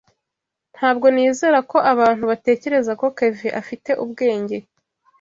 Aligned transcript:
Ntabwo 0.75 1.05
nizera 1.15 1.59
ko 1.71 1.77
abantu 1.93 2.23
batekereza 2.31 2.91
ko 2.99 3.05
Kevin 3.17 3.55
afite 3.61 3.91
ubwenge. 4.03 4.57